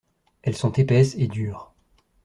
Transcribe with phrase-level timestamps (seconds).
[0.41, 1.75] Elles sont épaisses et dures.